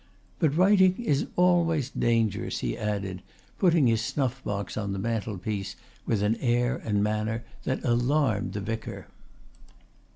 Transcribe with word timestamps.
"But 0.39 0.57
writing 0.57 0.95
is 0.97 1.27
always 1.35 1.91
dangerous," 1.91 2.61
he 2.61 2.75
added, 2.75 3.21
putting 3.59 3.85
his 3.85 4.01
snuff 4.01 4.43
box 4.43 4.75
on 4.75 4.93
the 4.93 4.97
mantelpiece 4.97 5.75
with 6.07 6.23
an 6.23 6.37
air 6.37 6.77
and 6.83 7.03
manner 7.03 7.43
that 7.65 7.83
alarmed 7.85 8.53
the 8.53 8.61
vicar. 8.61 9.05